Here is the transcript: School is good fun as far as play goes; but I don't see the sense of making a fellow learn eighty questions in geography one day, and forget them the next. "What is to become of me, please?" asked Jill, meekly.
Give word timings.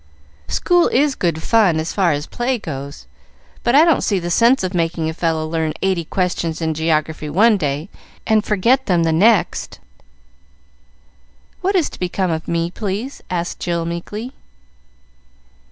School 0.47 0.87
is 0.87 1.13
good 1.13 1.43
fun 1.43 1.79
as 1.79 1.93
far 1.93 2.11
as 2.11 2.25
play 2.25 2.57
goes; 2.57 3.05
but 3.61 3.75
I 3.75 3.85
don't 3.85 4.01
see 4.01 4.17
the 4.17 4.31
sense 4.31 4.63
of 4.63 4.73
making 4.73 5.07
a 5.07 5.13
fellow 5.13 5.47
learn 5.47 5.73
eighty 5.83 6.05
questions 6.05 6.59
in 6.59 6.73
geography 6.73 7.29
one 7.29 7.55
day, 7.55 7.87
and 8.25 8.43
forget 8.43 8.87
them 8.87 9.03
the 9.03 9.13
next. 9.13 9.79
"What 11.61 11.75
is 11.75 11.87
to 11.91 11.99
become 11.99 12.31
of 12.31 12.47
me, 12.47 12.71
please?" 12.71 13.21
asked 13.29 13.59
Jill, 13.59 13.85
meekly. 13.85 14.33